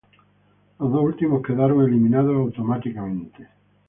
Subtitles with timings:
[0.79, 3.47] Los dos últimos quedaron eliminados automáticamente.